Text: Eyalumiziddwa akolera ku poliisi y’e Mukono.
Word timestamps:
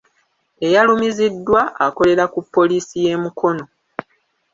Eyalumiziddwa 0.65 1.61
akolera 1.85 2.25
ku 2.33 2.39
poliisi 2.53 2.95
y’e 3.05 3.15
Mukono. 3.23 3.65